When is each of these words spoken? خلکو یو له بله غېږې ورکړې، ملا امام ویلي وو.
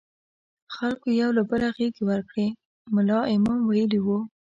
خلکو 0.75 1.07
یو 1.21 1.29
له 1.37 1.43
بله 1.49 1.67
غېږې 1.77 2.03
ورکړې، 2.09 2.47
ملا 2.95 3.19
امام 3.35 3.59
ویلي 3.69 3.99
وو. 4.05 4.19